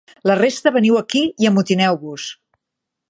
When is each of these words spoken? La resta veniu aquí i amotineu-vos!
La 0.29 0.35
resta 0.39 0.71
veniu 0.77 0.97
aquí 1.01 1.21
i 1.45 1.49
amotineu-vos! 1.51 2.27